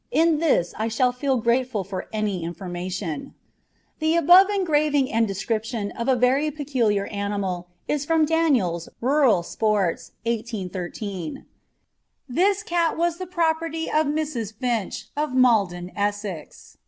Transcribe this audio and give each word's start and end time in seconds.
In 0.09 0.39
this 0.39 0.71
way 0.73 0.77
I 0.85 0.87
shall 0.87 1.11
feel 1.11 1.37
grateful 1.37 1.83
for 1.83 2.07
any 2.11 2.43
information. 2.43 3.35
The 3.99 4.15
above 4.15 4.49
engraving 4.49 5.11
and 5.11 5.27
description 5.27 5.91
of 5.91 6.07
a 6.07 6.15
very 6.15 6.49
peculiar 6.49 7.05
animal 7.05 7.67
is 7.87 8.03
from 8.03 8.25
Daniel's 8.25 8.89
"Rural 8.99 9.43
Sports," 9.43 10.13
1813: 10.23 11.45
"This 12.27 12.63
Cat 12.63 12.97
was 12.97 13.17
the 13.19 13.27
Property 13.27 13.91
of 13.91 14.07
Mrs. 14.07 14.55
Finch, 14.55 15.09
of 15.15 15.35
Maldon, 15.35 15.91
Essex. 15.95 16.77